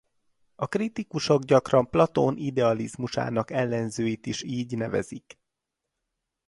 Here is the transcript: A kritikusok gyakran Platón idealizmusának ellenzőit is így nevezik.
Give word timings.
A 0.55 0.67
kritikusok 0.67 1.43
gyakran 1.43 1.89
Platón 1.89 2.37
idealizmusának 2.37 3.51
ellenzőit 3.51 4.25
is 4.25 4.43
így 4.43 4.77
nevezik. 4.77 5.37